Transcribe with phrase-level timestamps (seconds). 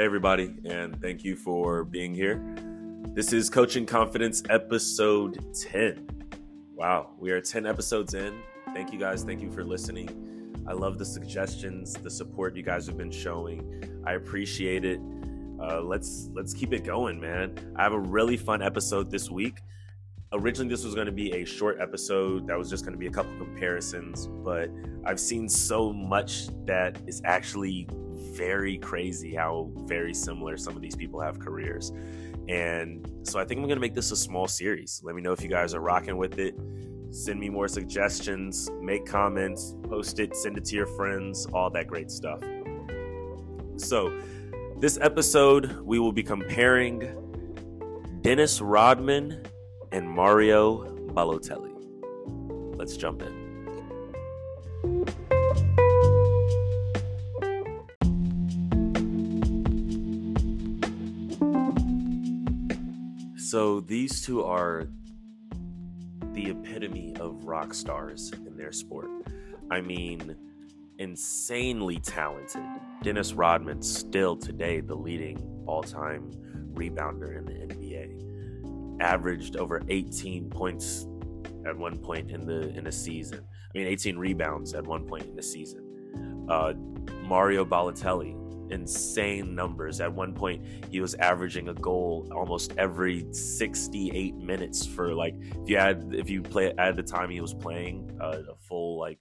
[0.00, 2.42] Hey, everybody, and thank you for being here.
[3.12, 6.08] This is Coaching Confidence episode 10.
[6.74, 8.40] Wow, we are 10 episodes in.
[8.72, 9.24] Thank you guys.
[9.24, 10.56] Thank you for listening.
[10.66, 14.02] I love the suggestions, the support you guys have been showing.
[14.06, 15.02] I appreciate it.
[15.60, 17.74] Uh, let's let's keep it going, man.
[17.76, 19.60] I have a really fun episode this week.
[20.32, 23.08] Originally, this was going to be a short episode that was just going to be
[23.08, 24.70] a couple comparisons, but
[25.04, 27.86] I've seen so much that is actually
[28.36, 31.92] very crazy how very similar some of these people have careers.
[32.48, 35.00] And so I think I'm going to make this a small series.
[35.04, 36.54] Let me know if you guys are rocking with it.
[37.10, 41.86] Send me more suggestions, make comments, post it, send it to your friends, all that
[41.86, 42.40] great stuff.
[43.76, 44.12] So,
[44.78, 47.16] this episode, we will be comparing
[48.22, 49.44] Dennis Rodman
[49.92, 51.74] and Mario Balotelli.
[52.76, 53.39] Let's jump in.
[63.50, 64.86] So these two are
[66.34, 69.10] the epitome of rock stars in their sport.
[69.72, 70.36] I mean,
[70.98, 72.62] insanely talented.
[73.02, 76.30] Dennis Rodman still today the leading all-time
[76.74, 79.00] rebounder in the NBA.
[79.02, 81.08] Averaged over 18 points
[81.66, 83.40] at one point in the in a season.
[83.74, 86.46] I mean 18 rebounds at one point in the season.
[86.48, 86.74] Uh,
[87.24, 88.39] Mario Balotelli
[88.70, 90.00] insane numbers.
[90.00, 95.68] At one point, he was averaging a goal almost every 68 minutes for like if
[95.68, 99.18] you had if you play at the time he was playing uh, a full like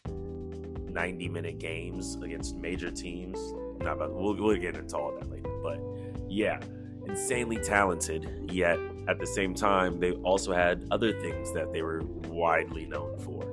[0.90, 3.38] 90 minute games against major teams.
[3.80, 5.80] Not about, we'll, we'll get into all that later, but
[6.28, 6.60] yeah,
[7.08, 8.50] insanely talented.
[8.52, 13.18] Yet at the same time, they also had other things that they were widely known
[13.20, 13.46] for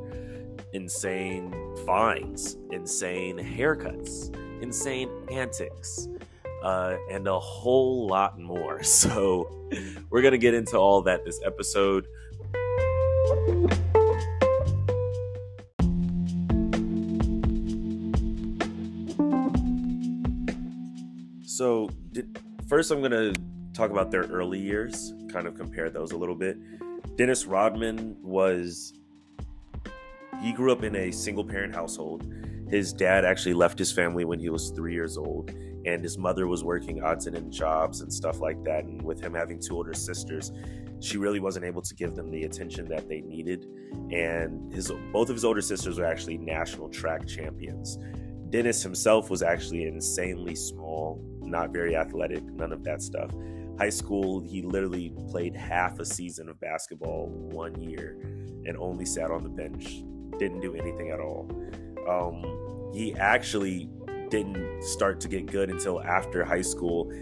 [0.72, 1.54] insane
[1.86, 6.08] fines, insane haircuts insane antics,
[6.62, 8.82] uh, and a whole lot more.
[8.82, 9.50] So,
[10.10, 12.06] we're going to get into all that this episode.
[21.44, 22.38] So, did,
[22.68, 23.32] first, I'm going to
[23.72, 26.58] talk about their early years, kind of compare those a little bit.
[27.16, 28.92] Dennis Rodman was,
[30.42, 32.30] he grew up in a single parent household
[32.68, 35.50] his dad actually left his family when he was three years old,
[35.84, 38.84] and his mother was working odds and end jobs and stuff like that.
[38.84, 40.52] And with him having two older sisters,
[41.00, 43.66] she really wasn't able to give them the attention that they needed.
[44.10, 47.98] And his both of his older sisters were actually national track champions.
[48.50, 53.30] Dennis himself was actually insanely small, not very athletic, none of that stuff.
[53.78, 58.16] High school, he literally played half a season of basketball one year
[58.64, 60.02] and only sat on the bench,
[60.38, 61.48] didn't do anything at all.
[62.08, 63.88] Um, he actually
[64.30, 67.12] didn't start to get good until after high school.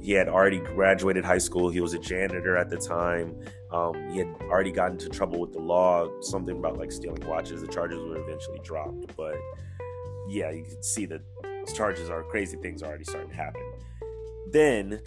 [0.00, 1.70] He had already graduated high school.
[1.70, 3.40] He was a janitor at the time.
[3.70, 7.62] Um, he had already gotten into trouble with the law, something about like stealing watches.
[7.62, 9.36] The charges were eventually dropped, but
[10.28, 11.22] yeah, you can see that
[11.74, 13.62] charges are crazy things are already starting to happen.
[14.50, 15.00] Then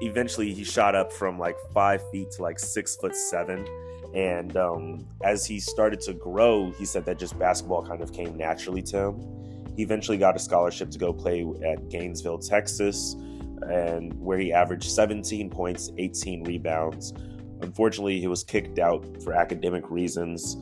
[0.00, 3.66] eventually he shot up from like five feet to like six foot seven
[4.14, 8.36] and um, as he started to grow, he said that just basketball kind of came
[8.36, 9.74] naturally to him.
[9.76, 13.14] He eventually got a scholarship to go play at Gainesville, Texas,
[13.62, 17.12] and where he averaged 17 points, 18 rebounds.
[17.60, 20.54] Unfortunately, he was kicked out for academic reasons,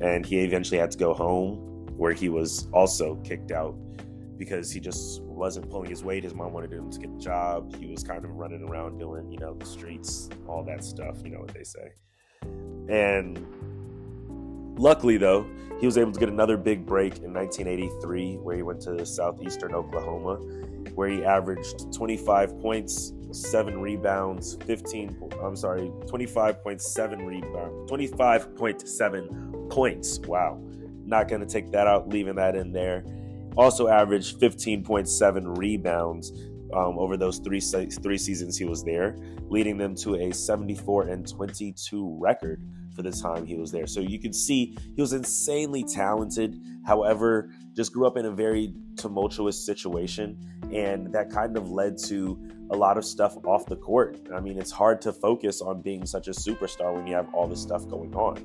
[0.00, 1.56] and he eventually had to go home,
[1.96, 3.74] where he was also kicked out
[4.36, 6.24] because he just wasn't pulling his weight.
[6.24, 7.74] His mom wanted him to get a job.
[7.76, 11.18] He was kind of running around doing, you know, the streets, all that stuff.
[11.24, 11.92] You know what they say.
[12.88, 13.46] And
[14.78, 15.46] luckily, though,
[15.80, 19.74] he was able to get another big break in 1983, where he went to southeastern
[19.74, 20.36] Oklahoma,
[20.94, 25.30] where he averaged 25 points, seven rebounds, 15.
[25.42, 30.20] I'm sorry, 25.7 rebounds, 25.7 points.
[30.20, 30.62] Wow,
[31.04, 33.04] not going to take that out, leaving that in there.
[33.56, 36.32] Also averaged 15.7 rebounds
[36.74, 39.16] um, over those three three seasons he was there,
[39.48, 42.62] leading them to a 74 and 22 record
[42.94, 43.86] for the time he was there.
[43.86, 46.60] So you can see he was insanely talented.
[46.86, 50.38] However, just grew up in a very tumultuous situation,
[50.72, 52.38] and that kind of led to
[52.70, 54.18] a lot of stuff off the court.
[54.34, 57.46] I mean, it's hard to focus on being such a superstar when you have all
[57.46, 58.38] this stuff going on.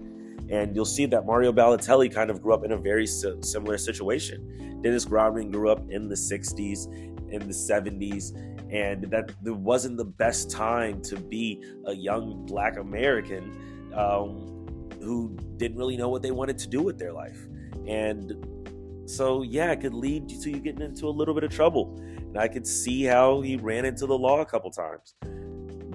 [0.49, 4.79] And you'll see that Mario Balotelli kind of grew up in a very similar situation.
[4.81, 6.87] Dennis Rodman grew up in the 60s
[7.31, 8.35] in the 70s
[8.71, 15.35] and that it wasn't the best time to be a young black american um, who
[15.57, 17.47] didn't really know what they wanted to do with their life
[17.87, 18.33] and
[19.09, 21.95] so yeah, it could lead to you getting into a little bit of trouble.
[21.97, 25.15] And I could see how he ran into the law a couple times.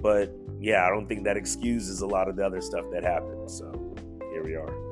[0.01, 3.49] But yeah, I don't think that excuses a lot of the other stuff that happened.
[3.49, 3.95] So
[4.33, 4.84] here we are.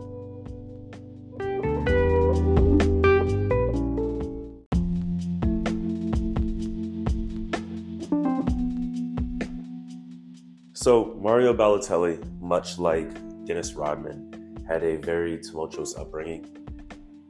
[10.84, 13.10] So Mario Balotelli, much like
[13.46, 16.46] Dennis Rodman, had a very tumultuous upbringing.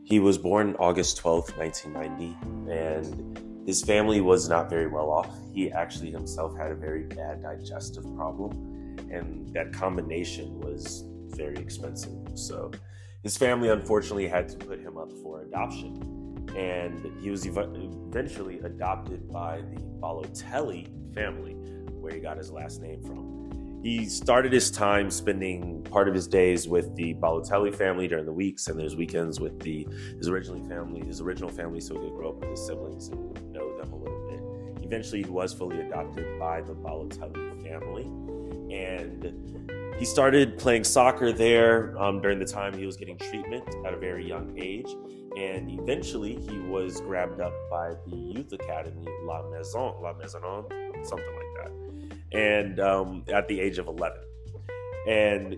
[0.04, 2.36] He was born August 12, 1990,
[2.72, 5.38] and his family was not very well off.
[5.54, 8.54] He actually himself had a very bad digestive problem,
[9.12, 12.18] and that combination was very expensive.
[12.34, 12.72] So
[13.22, 19.32] his family unfortunately had to put him up for adoption, and he was eventually adopted
[19.32, 21.54] by the Balotelli family,
[22.02, 23.33] where he got his last name from
[23.84, 28.32] he started his time spending part of his days with the Balotelli family during the
[28.32, 29.86] weeks, and there's weekends with the
[30.18, 33.52] his original family, his original family, so he could grow up with his siblings and
[33.52, 34.86] know them a little bit.
[34.86, 38.06] Eventually, he was fully adopted by the Balotelli family,
[38.74, 39.54] and
[40.00, 43.98] he started playing soccer there um, during the time he was getting treatment at a
[43.98, 44.88] very young age.
[45.38, 50.42] And eventually, he was grabbed up by the youth academy La Maison, La Maison,
[51.04, 51.43] something like
[52.32, 54.20] and um, at the age of 11.
[55.08, 55.58] And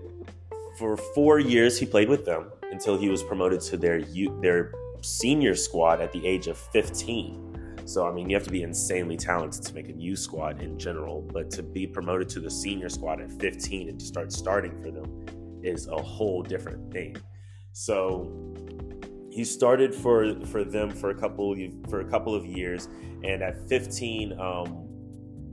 [0.77, 4.01] for four years, he played with them until he was promoted to their
[4.41, 4.71] their
[5.01, 7.83] senior squad at the age of 15.
[7.85, 10.79] So, I mean, you have to be insanely talented to make a U squad in
[10.79, 14.75] general, but to be promoted to the senior squad at 15 and to start starting
[14.81, 15.25] for them
[15.61, 17.15] is a whole different thing.
[17.73, 18.31] So,
[19.35, 21.55] he started for for them for a couple
[21.89, 22.87] for a couple of years,
[23.23, 24.84] and at 15, um,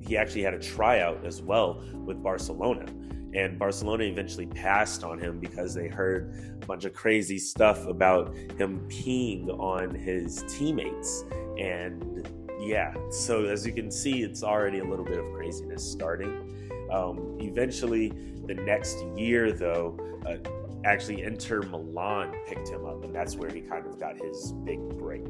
[0.06, 2.86] he actually had a tryout as well with Barcelona.
[3.34, 8.34] And Barcelona eventually passed on him because they heard a bunch of crazy stuff about
[8.58, 11.24] him peeing on his teammates.
[11.58, 12.28] And
[12.60, 16.70] yeah, so as you can see, it's already a little bit of craziness starting.
[16.92, 18.10] Um, eventually,
[18.46, 20.36] the next year, though, uh,
[20.84, 24.80] actually Inter Milan picked him up, and that's where he kind of got his big
[24.98, 25.24] break.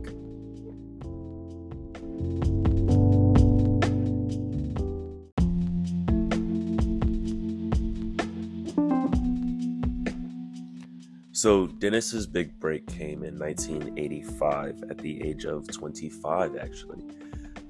[11.42, 17.02] So Dennis's big break came in 1985 at the age of 25 actually.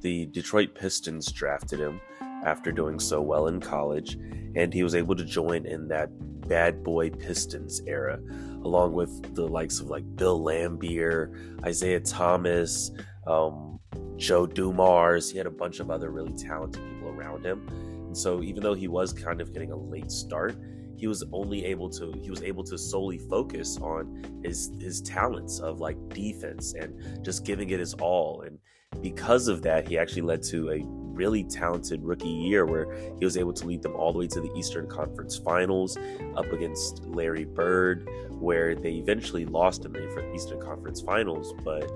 [0.02, 1.98] The Detroit Pistons drafted him
[2.44, 4.18] after doing so well in college
[4.54, 6.10] and he was able to join in that
[6.46, 8.20] bad boy Pistons era
[8.62, 12.90] along with the likes of like Bill Laimbeer, Isiah Thomas,
[13.26, 13.80] um,
[14.18, 15.30] Joe Dumars.
[15.30, 17.66] He had a bunch of other really talented people around him.
[17.68, 20.58] And so even though he was kind of getting a late start,
[20.96, 25.60] he was only able to he was able to solely focus on his his talents
[25.60, 28.42] of like defense and just giving it his all.
[28.42, 28.58] And
[29.02, 33.36] because of that he actually led to a really talented rookie year where he was
[33.36, 35.98] able to lead them all the way to the Eastern Conference Finals
[36.36, 38.08] up against Larry Bird
[38.42, 41.54] where they eventually lost in the Eastern Conference Finals.
[41.64, 41.88] But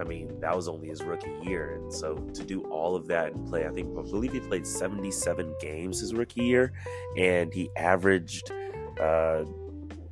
[0.00, 1.74] I mean, that was only his rookie year.
[1.74, 4.66] And so to do all of that and play, I think, I believe he played
[4.66, 6.72] 77 games his rookie year,
[7.16, 8.52] and he averaged
[9.00, 9.44] uh,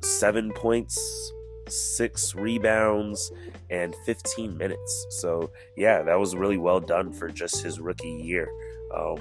[0.01, 1.33] seven points,
[1.67, 3.31] six rebounds,
[3.69, 5.07] and 15 minutes.
[5.09, 8.49] So, yeah, that was really well done for just his rookie year.
[8.93, 9.19] Um,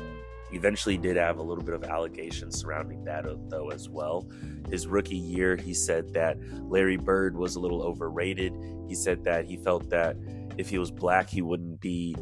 [0.54, 4.26] eventually did have a little bit of allegations surrounding that though as well
[4.70, 8.54] his rookie year he said that larry bird was a little overrated
[8.88, 10.16] he said that he felt that
[10.56, 12.14] if he was black, he wouldn't be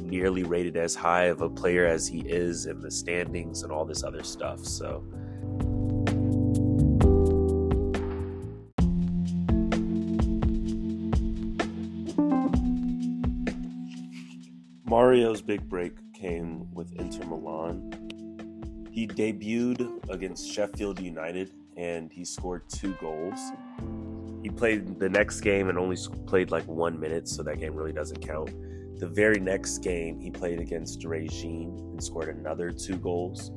[0.00, 3.84] nearly rated as high of a player as he is in the standings and all
[3.84, 4.64] this other stuff.
[4.64, 5.04] So.
[14.84, 18.88] Mario's big break came with Inter Milan.
[18.90, 23.38] He debuted against Sheffield United and he scored two goals
[24.42, 27.92] he played the next game and only played like one minute, so that game really
[27.92, 28.50] doesn't count.
[28.98, 33.50] The very next game, he played against Reggina and scored another two goals.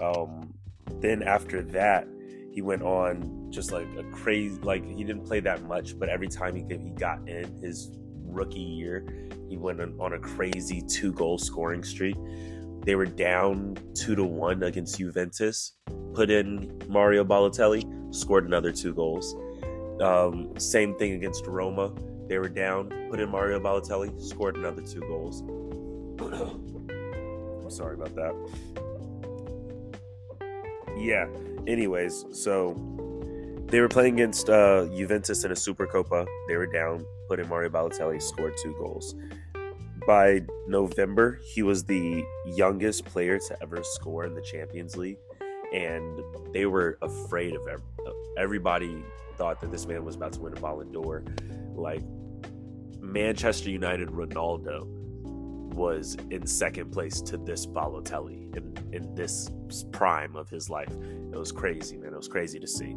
[0.00, 0.54] Um,
[1.00, 2.06] then after that,
[2.52, 6.28] he went on just like a crazy, like he didn't play that much, but every
[6.28, 7.90] time he he got in his
[8.22, 9.06] rookie year,
[9.48, 12.16] he went on a crazy two goal scoring streak.
[12.84, 15.72] They were down two to one against Juventus.
[16.12, 19.34] Put in Mario Balotelli, scored another two goals.
[20.00, 21.92] Um, same thing against Roma.
[22.28, 25.40] They were down, put in Mario Balotelli, scored another two goals.
[26.20, 28.34] I'm sorry about that.
[30.96, 31.26] Yeah,
[31.66, 32.74] anyways, so
[33.66, 36.26] they were playing against uh, Juventus in a Supercoppa.
[36.48, 39.14] They were down, put in Mario Balotelli scored two goals.
[40.06, 45.18] By November, he was the youngest player to ever score in the Champions League,
[45.72, 46.20] and
[46.52, 47.62] they were afraid of
[48.38, 49.02] everybody.
[49.36, 51.24] Thought that this man was about to win a Ballon d'Or.
[51.74, 52.02] Like
[53.00, 54.86] Manchester United, Ronaldo
[55.74, 59.50] was in second place to this Balotelli in, in this
[59.92, 60.90] prime of his life.
[60.90, 62.12] It was crazy, man.
[62.12, 62.96] It was crazy to see.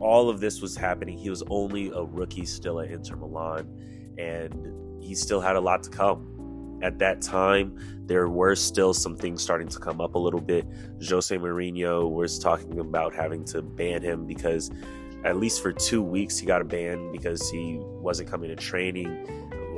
[0.00, 1.16] All of this was happening.
[1.16, 5.82] He was only a rookie still at Inter Milan, and he still had a lot
[5.84, 6.78] to come.
[6.82, 7.76] At that time,
[8.06, 10.66] there were still some things starting to come up a little bit.
[11.08, 14.70] Jose Mourinho was talking about having to ban him because,
[15.24, 19.26] at least for two weeks, he got a ban because he wasn't coming to training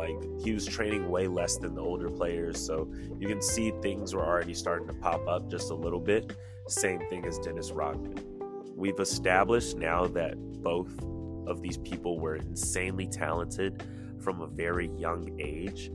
[0.01, 4.15] like he was training way less than the older players, so you can see things
[4.15, 6.35] were already starting to pop up just a little bit.
[6.69, 8.19] Same thing as Dennis Rodman.
[8.75, 10.91] We've established now that both
[11.47, 13.83] of these people were insanely talented
[14.21, 15.91] from a very young age.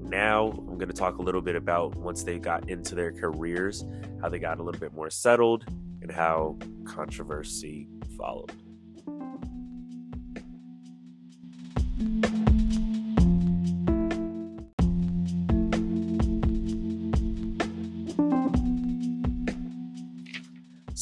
[0.00, 3.84] Now, I'm going to talk a little bit about once they got into their careers,
[4.22, 5.64] how they got a little bit more settled,
[6.00, 8.52] and how controversy followed.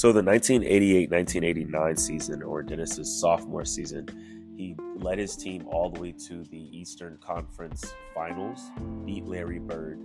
[0.03, 4.09] So the 1988-1989 season, or Dennis's sophomore season,
[4.57, 8.73] he led his team all the way to the Eastern Conference Finals,
[9.05, 10.01] beat Larry Bird.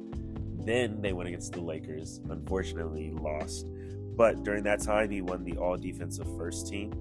[0.63, 3.69] Then they went against the Lakers, unfortunately lost.
[4.15, 6.91] But during that time, he won the All Defensive First Team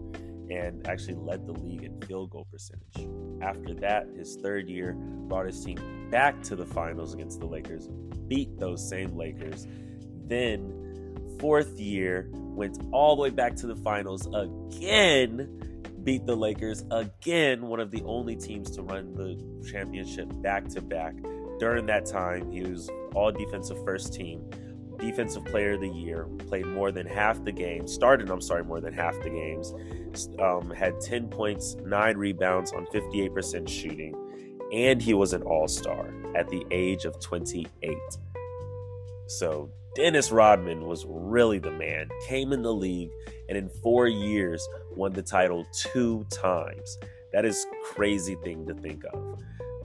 [0.50, 3.08] and actually led the league in field goal percentage.
[3.42, 7.88] After that, his third year brought his team back to the finals against the Lakers,
[8.28, 9.66] beat those same Lakers.
[10.26, 16.84] Then, fourth year, went all the way back to the finals again, beat the Lakers
[16.90, 21.14] again, one of the only teams to run the championship back to back.
[21.58, 24.48] During that time, he was all defensive first team,
[24.98, 28.80] defensive player of the year, played more than half the games, started, I'm sorry, more
[28.80, 29.74] than half the games,
[30.40, 34.14] um, had 10 points, 9 rebounds on 58% shooting,
[34.72, 37.96] and he was an all star at the age of 28.
[39.26, 42.08] So Dennis Rodman was really the man.
[42.28, 43.10] Came in the league
[43.48, 46.98] and in four years won the title two times.
[47.32, 49.40] That is crazy thing to think of.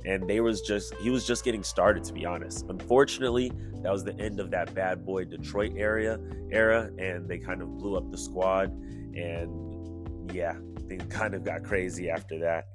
[0.05, 2.65] And they was just he was just getting started to be honest.
[2.69, 3.51] Unfortunately,
[3.83, 6.19] that was the end of that bad boy Detroit area
[6.51, 8.71] era and they kind of blew up the squad
[9.15, 10.55] and yeah,
[10.87, 12.67] things kind of got crazy after that.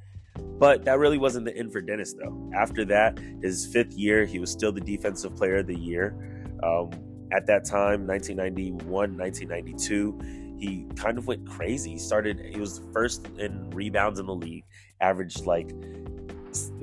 [0.58, 2.50] But that really wasn't the end for Dennis though.
[2.54, 6.14] After that, his fifth year, he was still the defensive player of the year.
[6.62, 6.90] Um,
[7.32, 11.92] at that time, 1991, 1992, he kind of went crazy.
[11.92, 14.64] He started, he was first in rebounds in the league,
[15.00, 15.70] averaged like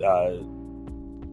[0.04, 0.42] uh,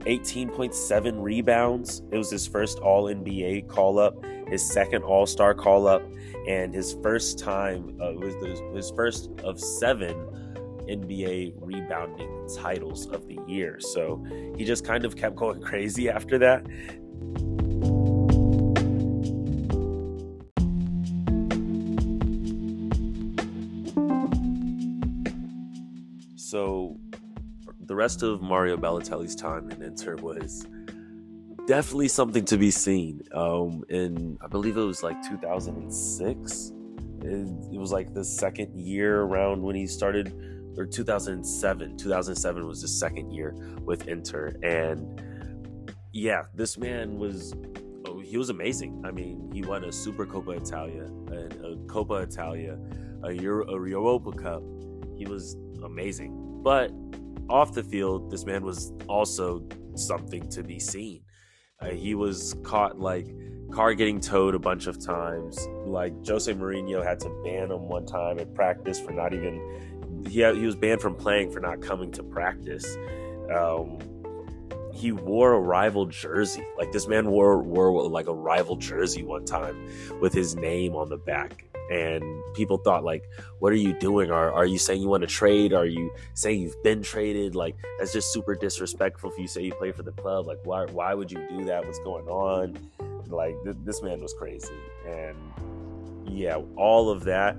[0.05, 2.03] 18.7 rebounds.
[2.11, 6.03] It was his first All NBA call up, his second All Star call up,
[6.49, 8.35] and his first time, uh, was
[8.75, 10.15] his first of seven
[10.89, 13.79] NBA rebounding titles of the year.
[13.81, 14.25] So
[14.57, 16.67] he just kind of kept going crazy after that.
[26.37, 26.99] So
[27.91, 30.65] the rest of Mario Balotelli's time in Inter was
[31.67, 33.21] definitely something to be seen.
[33.35, 36.73] Um, in I believe it was like 2006.
[37.23, 37.27] It,
[37.73, 40.33] it was like the second year around when he started,
[40.79, 41.97] or 2007.
[41.97, 45.21] 2007 was the second year with Inter, and
[46.13, 47.55] yeah, this man was
[48.07, 49.03] oh, he was amazing.
[49.05, 52.79] I mean, he won a Super Coppa Italia, a, a Coppa Italia,
[53.25, 54.63] a Euro, a Europa Cup.
[55.17, 56.61] He was amazing.
[56.63, 56.93] But
[57.51, 61.23] off the field, this man was also something to be seen.
[61.81, 63.27] Uh, he was caught like
[63.73, 65.67] car getting towed a bunch of times.
[65.85, 70.25] Like Jose Mourinho had to ban him one time at practice for not even.
[70.29, 72.97] He he was banned from playing for not coming to practice.
[73.55, 73.99] Um,
[74.93, 76.67] he wore a rival jersey.
[76.77, 79.89] Like this man wore wore like a rival jersey one time
[80.21, 82.23] with his name on the back and
[82.55, 83.29] people thought like
[83.59, 84.31] what are you doing?
[84.31, 85.73] Are, are you saying you want to trade?
[85.73, 87.55] Are you saying you've been traded?
[87.55, 90.47] Like that's just super disrespectful if you say you play for the club.
[90.47, 91.85] Like why why would you do that?
[91.85, 92.79] What's going on?
[93.27, 94.69] Like th- this man was crazy.
[95.07, 95.37] And
[96.29, 97.57] yeah all of that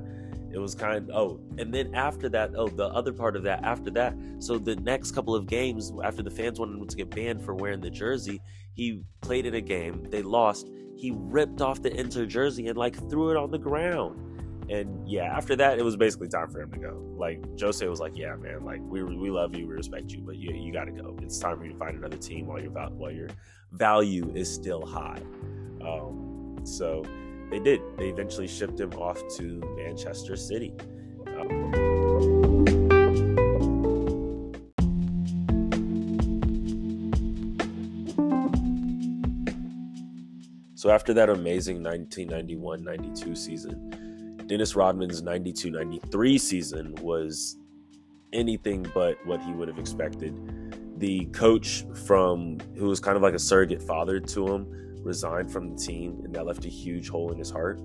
[0.54, 3.64] it was kind of oh and then after that oh the other part of that
[3.64, 7.10] after that so the next couple of games after the fans wanted him to get
[7.10, 8.42] banned for wearing the jersey
[8.74, 10.68] he played in a game they lost
[11.02, 14.28] he ripped off the Inter jersey and like threw it on the ground.
[14.70, 17.04] And yeah, after that, it was basically time for him to go.
[17.18, 20.38] Like Jose was like, "Yeah, man, like we we love you, we respect you, but
[20.38, 21.18] you you got to go.
[21.24, 23.30] It's time for you to find another team while your while your
[23.72, 25.22] value is still high."
[25.84, 27.04] Um, so
[27.52, 27.82] they did.
[27.98, 30.74] They eventually shipped him off to Manchester City.
[31.28, 31.92] Um,
[40.82, 47.56] So after that amazing 1991-92 season, Dennis Rodman's 92-93 season was
[48.34, 50.34] anything but what he would have expected.
[50.98, 55.70] The coach from who was kind of like a surrogate father to him resigned from
[55.70, 57.82] the team and that left a huge hole in his heart.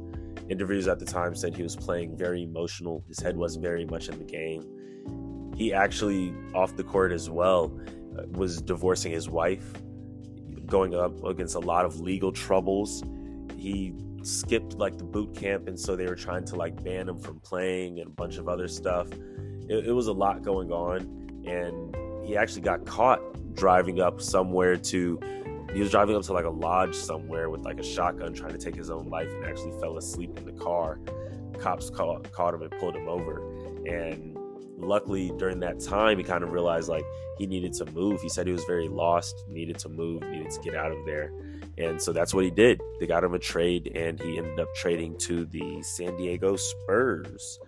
[0.48, 3.04] Interviews at the time said he was playing very emotional.
[3.08, 5.52] His head wasn't very much in the game.
[5.56, 7.76] He actually off the court as well
[8.18, 9.72] uh, was divorcing his wife
[10.66, 13.02] going up against a lot of legal troubles.
[13.56, 17.18] He skipped like the boot camp, and so they were trying to like ban him
[17.18, 19.08] from playing and a bunch of other stuff.
[19.68, 21.00] It, it was a lot going on,
[21.46, 21.96] and
[22.26, 23.20] he actually got caught
[23.54, 25.18] driving up somewhere to.
[25.76, 28.58] He was driving up to like a lodge somewhere with like a shotgun, trying to
[28.58, 30.98] take his own life, and actually fell asleep in the car.
[31.58, 33.42] Cops caught, caught him and pulled him over,
[33.86, 34.38] and
[34.78, 37.04] luckily during that time he kind of realized like
[37.36, 38.22] he needed to move.
[38.22, 41.30] He said he was very lost needed to move needed to get out of there.
[41.76, 42.80] And so that's what he did.
[42.98, 47.60] They got him a trade and he ended up trading to the san diego spurs.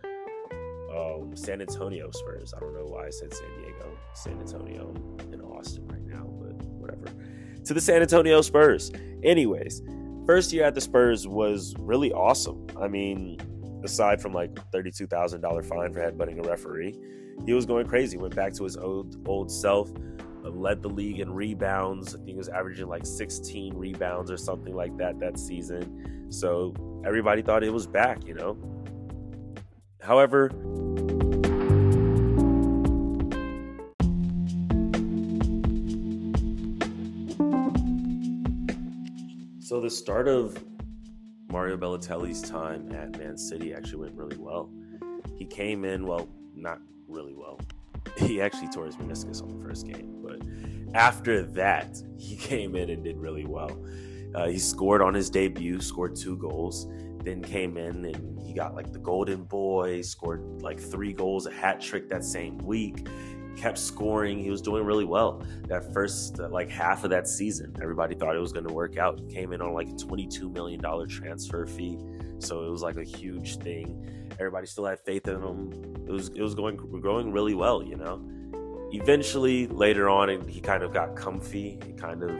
[0.96, 2.54] Um, san antonio spurs.
[2.54, 3.98] I don't know why i said san diego.
[4.14, 4.94] San antonio
[5.30, 7.06] in austin right now but whatever
[7.68, 8.90] to the san antonio spurs
[9.22, 9.82] anyways
[10.26, 13.38] first year at the spurs was really awesome i mean
[13.84, 16.94] aside from like $32,000 fine for headbutting a referee,
[17.46, 18.16] he was going crazy.
[18.16, 19.90] Went back to his old old self,
[20.44, 22.14] uh, led the league in rebounds.
[22.14, 26.26] I think he was averaging like 16 rebounds or something like that that season.
[26.30, 26.74] So
[27.06, 28.56] everybody thought it was back, you know.
[30.00, 30.50] However,
[39.68, 40.64] so the start of
[41.50, 44.70] Mario Balotelli's time at Man City actually went really well.
[45.36, 47.60] He came in, well, not really well.
[48.16, 50.40] He actually tore his meniscus on the first game, but
[50.94, 53.70] after that, he came in and did really well.
[54.34, 56.88] Uh, he scored on his debut, scored two goals,
[57.22, 61.50] then came in and he got like the Golden Boy, scored like three goals, a
[61.50, 63.06] hat trick that same week
[63.58, 64.38] kept scoring.
[64.38, 65.42] He was doing really well.
[65.68, 68.96] That first uh, like half of that season, everybody thought it was going to work
[68.96, 69.18] out.
[69.18, 71.98] He came in on like a $22 million transfer fee.
[72.38, 74.28] So it was like a huge thing.
[74.38, 75.72] Everybody still had faith in him.
[76.06, 78.22] It was it was going growing really well, you know.
[78.92, 81.78] Eventually, later on, he kind of got comfy.
[81.84, 82.30] He kind of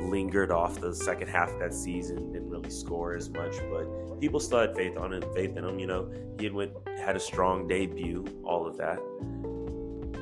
[0.00, 2.32] lingered off the second half of that season.
[2.32, 5.78] Didn't really score as much, but people still had faith on him, faith in him.
[5.78, 8.98] You know, he had went had a strong debut, all of that.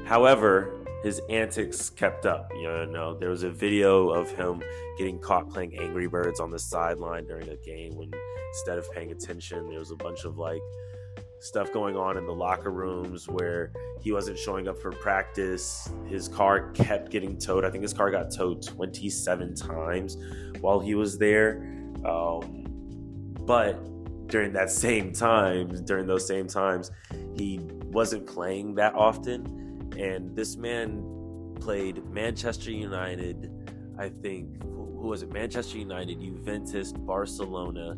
[0.04, 2.50] However, his antics kept up.
[2.56, 4.62] You know, there was a video of him
[4.96, 8.10] getting caught playing Angry Birds on the sideline during a game when
[8.48, 10.62] instead of paying attention, there was a bunch of like
[11.40, 15.90] stuff going on in the locker rooms where he wasn't showing up for practice.
[16.06, 17.66] His car kept getting towed.
[17.66, 20.16] I think his car got towed 27 times
[20.60, 21.62] while he was there.
[22.04, 22.64] Um,
[23.40, 23.78] but
[24.28, 26.90] during that same time, during those same times,
[27.34, 29.63] he wasn't playing that often
[29.98, 31.02] and this man
[31.60, 33.50] played Manchester United,
[33.98, 35.32] I think, who was it?
[35.32, 37.96] Manchester United, Juventus, Barcelona,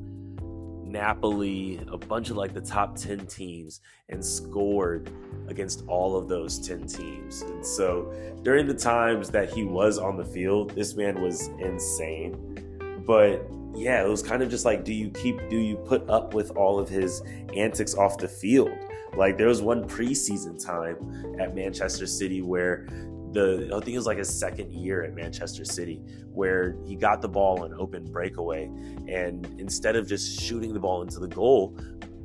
[0.85, 5.11] Napoli, a bunch of like the top 10 teams, and scored
[5.48, 7.42] against all of those 10 teams.
[7.42, 12.65] And so during the times that he was on the field, this man was insane.
[13.07, 16.35] But yeah, it was kind of just like, do you keep, do you put up
[16.35, 17.23] with all of his
[17.57, 18.77] antics off the field?
[19.16, 22.87] Like there was one preseason time at Manchester City where
[23.33, 26.01] the I think it was like his second year at Manchester City
[26.33, 28.64] where he got the ball on open breakaway
[29.09, 31.79] and instead of just shooting the ball into the goal,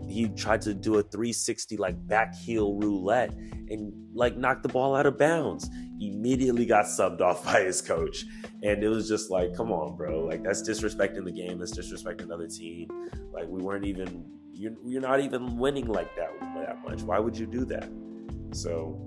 [0.08, 3.34] he tried to do a 360 like back heel roulette
[3.70, 5.70] and like knocked the ball out of bounds.
[6.01, 8.25] Immediately got subbed off by his coach.
[8.63, 10.25] And it was just like, come on, bro.
[10.25, 11.59] Like that's disrespecting the game.
[11.59, 12.89] That's disrespecting another team.
[13.31, 17.01] Like we weren't even you're, you're not even winning like that that much.
[17.01, 17.89] Why would you do that?
[18.51, 18.99] So,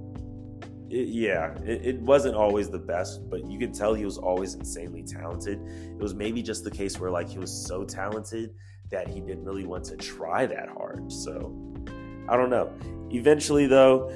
[0.90, 4.54] it, yeah, it, it, wasn't always the best, but you could tell he was always
[4.54, 5.60] insanely talented.
[5.62, 8.54] It was maybe just the case where like he was so talented
[8.90, 11.10] that he didn't really want to try that hard.
[11.12, 11.54] So,
[12.28, 12.72] I don't know.
[13.10, 14.10] Eventually, though,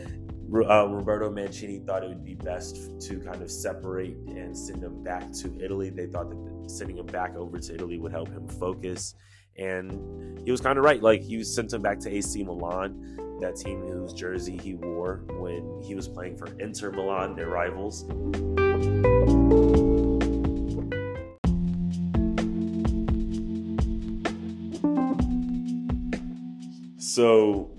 [0.54, 5.02] uh, Roberto Mancini thought it would be best to kind of separate and send him
[5.02, 5.90] back to Italy.
[5.90, 9.14] They thought that sending him back over to Italy would help him focus
[9.56, 11.02] And he was kind of right.
[11.02, 15.82] Like, you sent him back to AC Milan, that team whose jersey he wore when
[15.82, 18.06] he was playing for Inter Milan, their rivals.
[26.98, 27.72] So,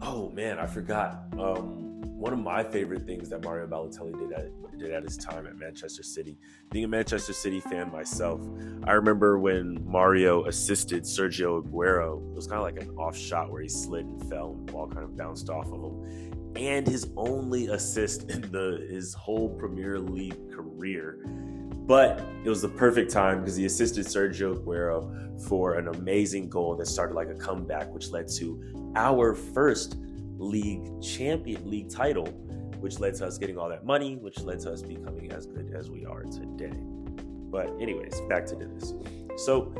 [0.00, 1.24] oh man, I forgot.
[1.36, 1.85] Um,
[2.16, 5.56] one of my favorite things that Mario Balotelli did at, did at his time at
[5.56, 6.38] Manchester City.
[6.70, 8.40] Being a Manchester City fan myself,
[8.84, 12.30] I remember when Mario assisted Sergio Aguero.
[12.30, 14.72] It was kind of like an off shot where he slid and fell, and the
[14.72, 16.56] ball kind of bounced off of him.
[16.56, 21.18] And his only assist in the his whole Premier League career.
[21.86, 26.76] But it was the perfect time because he assisted Sergio Aguero for an amazing goal
[26.76, 29.98] that started like a comeback, which led to our first
[30.38, 32.26] league champion league title,
[32.80, 35.72] which led to us getting all that money, which led to us becoming as good
[35.74, 36.72] as we are today.
[37.50, 38.94] But, anyways, back to Dennis.
[39.36, 39.72] So,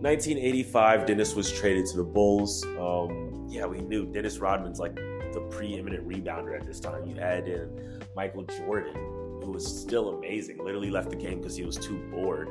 [0.00, 2.64] 1985, Dennis was traded to the Bulls.
[2.78, 7.06] Um, yeah, we knew Dennis Rodman's like the preeminent rebounder at this time.
[7.06, 8.94] You add in Michael Jordan,
[9.42, 12.48] who was still amazing, literally left the game because he was too bored.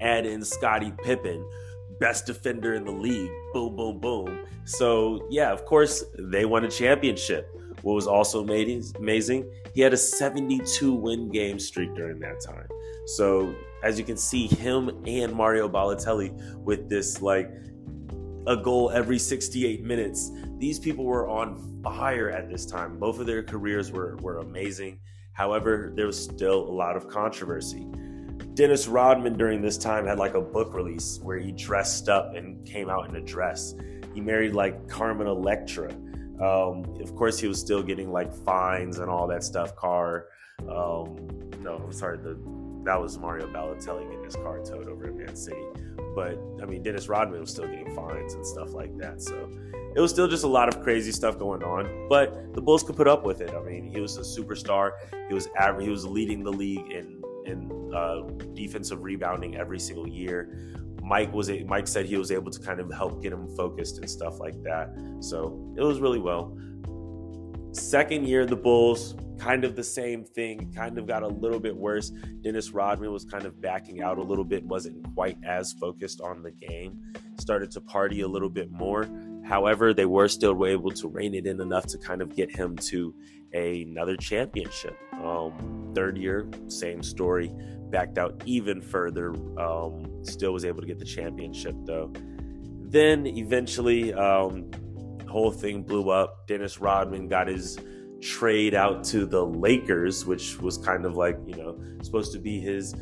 [0.00, 1.44] Add in Scottie Pippen,
[2.00, 3.30] best defender in the league.
[3.52, 4.46] Boom, boom, boom.
[4.64, 7.48] So, yeah, of course, they won a championship.
[7.82, 12.66] What was also amazing, he had a 72 win game streak during that time.
[13.06, 17.50] So, as you can see, him and Mario Balotelli with this like
[18.46, 20.32] a goal every 68 minutes.
[20.58, 22.98] These people were on fire at this time.
[22.98, 24.98] Both of their careers were, were amazing.
[25.32, 27.86] However, there was still a lot of controversy.
[28.58, 32.66] Dennis Rodman during this time had like a book release where he dressed up and
[32.66, 33.76] came out in a dress.
[34.14, 35.92] He married like Carmen Electra.
[36.42, 39.76] Um, of course, he was still getting like fines and all that stuff.
[39.76, 40.26] Car,
[40.62, 41.28] um,
[41.60, 42.36] no, I'm sorry, the
[42.84, 45.62] that was Mario Balotelli getting his car towed over in Man City.
[46.16, 49.22] But I mean, Dennis Rodman was still getting fines and stuff like that.
[49.22, 49.48] So
[49.94, 52.08] it was still just a lot of crazy stuff going on.
[52.08, 53.54] But the Bulls could put up with it.
[53.54, 54.92] I mean, he was a superstar.
[55.28, 55.84] He was average.
[55.84, 57.17] He was leading the league in
[57.48, 58.20] in uh,
[58.54, 60.74] defensive rebounding every single year.
[61.02, 63.98] Mike was a, Mike said he was able to kind of help get him focused
[63.98, 64.90] and stuff like that.
[65.20, 66.56] So it was really well.
[67.72, 71.76] Second year, the Bulls kind of the same thing, kind of got a little bit
[71.76, 72.10] worse.
[72.42, 76.42] Dennis Rodman was kind of backing out a little bit, wasn't quite as focused on
[76.42, 77.00] the game,
[77.38, 79.08] started to party a little bit more.
[79.48, 82.76] However, they were still able to rein it in enough to kind of get him
[82.76, 83.14] to
[83.54, 84.94] another championship.
[85.24, 87.50] Um, third year, same story,
[87.90, 89.34] backed out even further.
[89.58, 92.12] Um, still was able to get the championship though.
[92.90, 94.70] Then eventually, um,
[95.26, 96.46] whole thing blew up.
[96.46, 97.78] Dennis Rodman got his
[98.20, 102.60] trade out to the Lakers, which was kind of like you know supposed to be
[102.60, 102.94] his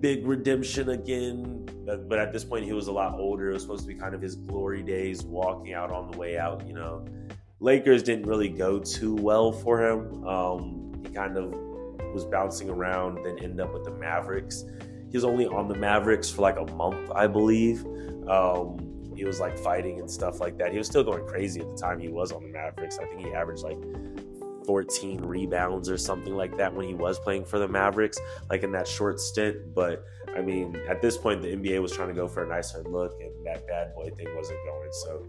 [0.00, 1.68] big redemption again.
[1.84, 3.50] But, but at this point, he was a lot older.
[3.50, 6.38] It was supposed to be kind of his glory days, walking out on the way
[6.38, 6.66] out.
[6.66, 7.04] You know,
[7.60, 10.26] Lakers didn't really go too well for him.
[10.26, 11.54] Um, he kind of
[12.12, 14.64] was bouncing around, then ended up with the Mavericks.
[15.10, 17.84] He was only on the Mavericks for like a month, I believe.
[18.28, 20.70] Um, he was like fighting and stuff like that.
[20.70, 22.98] He was still going crazy at the time he was on the Mavericks.
[22.98, 23.78] I think he averaged like
[24.68, 28.18] 14 rebounds or something like that when he was playing for the Mavericks,
[28.50, 29.74] like in that short stint.
[29.74, 30.04] But
[30.36, 33.18] I mean, at this point, the NBA was trying to go for a nicer look,
[33.18, 34.90] and that bad boy thing wasn't going.
[34.92, 35.24] So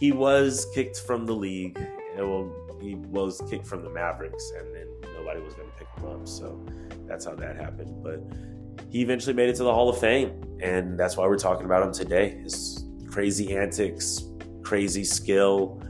[0.00, 1.78] he was kicked from the league.
[2.16, 6.06] Well, he was kicked from the Mavericks, and then nobody was going to pick him
[6.06, 6.26] up.
[6.26, 6.60] So
[7.06, 8.02] that's how that happened.
[8.02, 8.20] But
[8.90, 11.84] he eventually made it to the Hall of Fame, and that's why we're talking about
[11.84, 12.30] him today.
[12.42, 14.24] His crazy antics,
[14.64, 15.80] crazy skill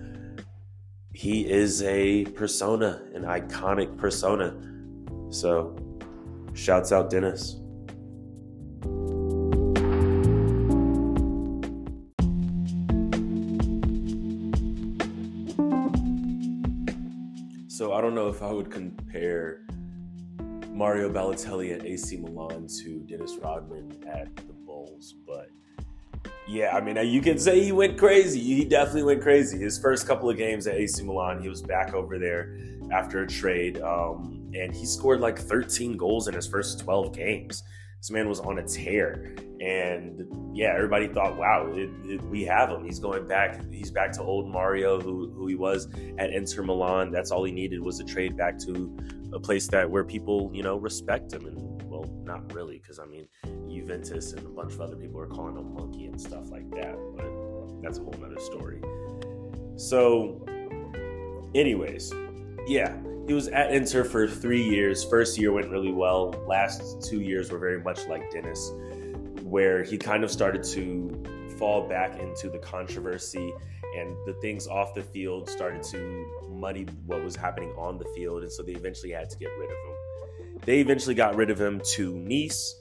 [1.16, 4.54] he is a persona, an iconic persona.
[5.30, 5.74] So,
[6.52, 7.56] shouts out Dennis.
[17.66, 19.62] So, I don't know if I would compare
[20.70, 25.48] Mario Balotelli at AC Milan to Dennis Rodman at the Bulls, but
[26.46, 28.40] yeah, I mean, you can say he went crazy.
[28.40, 29.58] He definitely went crazy.
[29.58, 32.56] His first couple of games at AC Milan, he was back over there
[32.92, 37.64] after a trade, um, and he scored like 13 goals in his first 12 games.
[37.98, 40.22] This man was on a tear, and
[40.54, 42.84] yeah, everybody thought, "Wow, it, it, we have him.
[42.84, 43.60] He's going back.
[43.72, 47.10] He's back to old Mario, who who he was at Inter Milan.
[47.10, 48.96] That's all he needed was a trade back to
[49.32, 51.75] a place that where people, you know, respect him and
[52.22, 53.26] not really, because I mean,
[53.68, 56.96] Juventus and a bunch of other people are calling him monkey and stuff like that,
[57.16, 58.80] but that's a whole nother story.
[59.76, 60.44] So,
[61.54, 62.12] anyways,
[62.66, 65.04] yeah, he was at Inter for three years.
[65.04, 66.34] First year went really well.
[66.46, 68.72] Last two years were very much like Dennis,
[69.42, 71.22] where he kind of started to
[71.58, 73.52] fall back into the controversy
[73.96, 78.42] and the things off the field started to muddy what was happening on the field.
[78.42, 79.95] And so they eventually had to get rid of him.
[80.64, 82.74] They eventually got rid of him to Nice.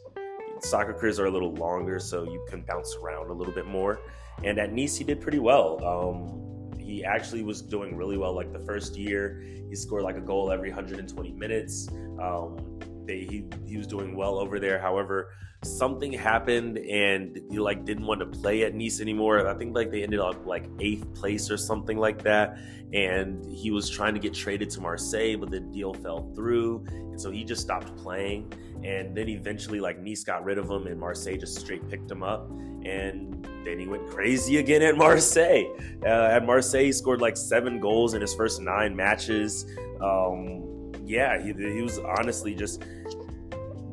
[0.61, 3.99] Soccer careers are a little longer, so you can bounce around a little bit more.
[4.43, 5.83] And at Nice, he did pretty well.
[5.85, 8.33] Um, he actually was doing really well.
[8.33, 11.89] Like the first year, he scored like a goal every 120 minutes.
[12.21, 14.79] Um, they, he he was doing well over there.
[14.79, 15.31] However,
[15.63, 19.47] something happened and he like didn't want to play at Nice anymore.
[19.47, 22.57] I think like they ended up like eighth place or something like that.
[22.93, 27.19] And he was trying to get traded to Marseille, but the deal fell through, and
[27.19, 28.53] so he just stopped playing.
[28.83, 32.21] And then eventually, like Nice got rid of him, and Marseille just straight picked him
[32.23, 32.49] up.
[32.85, 35.65] And then he went crazy again at Marseille.
[36.03, 39.65] Uh, at Marseille, he scored like seven goals in his first nine matches.
[39.99, 40.74] Um,
[41.05, 42.83] yeah, he, he was honestly just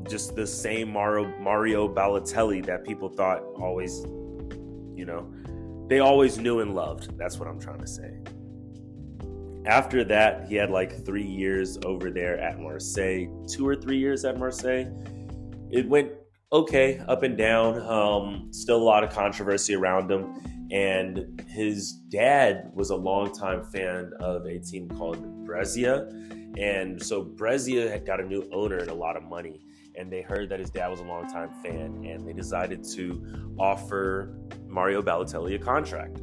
[0.09, 4.01] just the same Mario Mario Balotelli that people thought always,
[4.95, 5.33] you know,
[5.89, 7.17] they always knew and loved.
[7.17, 8.19] That's what I'm trying to say.
[9.65, 14.25] After that, he had like three years over there at Marseille, two or three years
[14.25, 14.87] at Marseille.
[15.71, 16.13] It went
[16.53, 17.81] okay, up and down.
[17.83, 20.62] Um, still a lot of controversy around him.
[20.73, 26.09] And his dad was a longtime fan of a team called Brescia.
[26.59, 29.61] And so Brescia had got a new owner and a lot of money
[29.97, 34.35] and they heard that his dad was a longtime fan, and they decided to offer
[34.67, 36.21] Mario Balotelli a contract.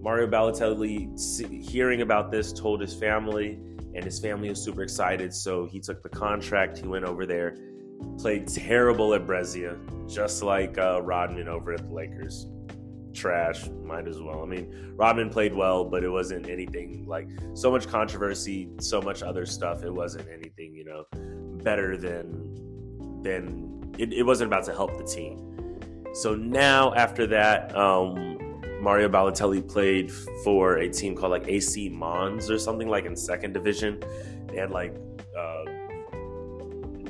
[0.00, 3.58] Mario Balotelli, hearing about this, told his family,
[3.94, 5.34] and his family was super excited.
[5.34, 6.78] So he took the contract.
[6.78, 7.56] He went over there,
[8.18, 9.76] played terrible at Brescia,
[10.08, 12.46] just like uh, Rodman over at the Lakers.
[13.20, 14.42] Trash, might as well.
[14.42, 19.22] I mean, Rodman played well, but it wasn't anything like so much controversy, so much
[19.22, 19.84] other stuff.
[19.84, 21.04] It wasn't anything, you know,
[21.62, 26.06] better than than it, it wasn't about to help the team.
[26.14, 28.38] So now after that, um,
[28.80, 30.10] Mario Balotelli played
[30.42, 34.02] for a team called like AC Mons or something like in second division.
[34.46, 34.96] They had like
[35.38, 35.64] uh,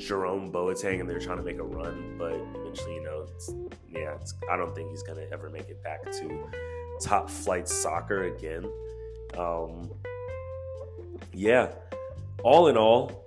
[0.00, 3.54] Jerome Boateng and they're trying to make a run, but eventually, you know, it's,
[3.88, 6.48] yeah, it's, I don't think he's gonna ever make it back to
[7.00, 8.64] top flight soccer again.
[9.36, 9.90] Um,
[11.32, 11.72] yeah,
[12.42, 13.24] all in all,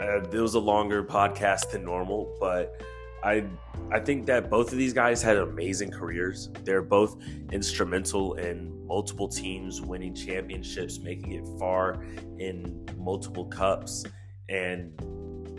[0.00, 2.80] uh, it was a longer podcast than normal, but
[3.24, 3.44] I
[3.90, 6.50] I think that both of these guys had amazing careers.
[6.64, 7.16] They're both
[7.52, 12.02] instrumental in multiple teams winning championships, making it far
[12.38, 14.04] in multiple cups,
[14.48, 14.92] and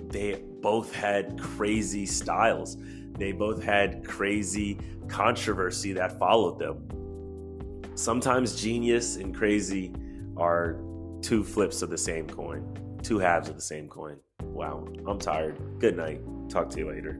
[0.09, 2.77] they both had crazy styles.
[3.17, 6.83] They both had crazy controversy that followed them.
[7.95, 9.93] Sometimes genius and crazy
[10.35, 10.79] are
[11.21, 14.17] two flips of the same coin, two halves of the same coin.
[14.43, 15.57] Wow, I'm tired.
[15.79, 16.21] Good night.
[16.49, 17.19] Talk to you later.